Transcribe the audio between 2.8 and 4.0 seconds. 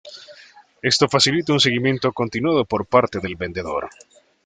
parte del vendedor.